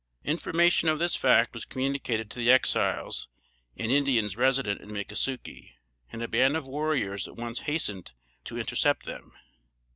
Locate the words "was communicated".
1.53-2.31